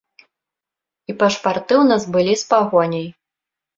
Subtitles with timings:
[1.11, 3.07] І пашпарты ў нас былі з пагоняй.